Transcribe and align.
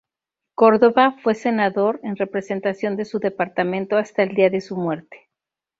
Córdoba 0.55 1.15
fue 1.21 1.35
senador 1.35 1.99
en 2.01 2.15
representación 2.15 2.95
de 2.95 3.05
su 3.05 3.19
departamento, 3.19 3.97
hasta 3.97 4.23
el 4.23 4.33
día 4.33 4.49
de 4.49 4.59
su 4.59 4.75
muerte. 4.75 5.29